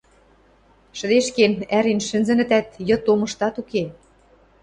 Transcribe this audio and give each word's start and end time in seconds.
Шӹдешкен, 0.97 1.53
ӓрен 1.77 1.99
шӹнзӹнӹтӓт, 2.07 2.69
йыд 2.87 3.03
омыштат 3.11 3.55
уке. 3.61 3.83